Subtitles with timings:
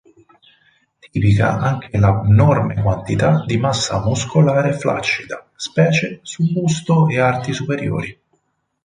[0.99, 8.19] Tipica anche l'abnorme quantità di massa muscolare flaccida, specie su busto e arti superiori.